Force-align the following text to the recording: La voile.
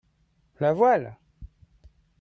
La 0.59 0.73
voile. 0.73 1.15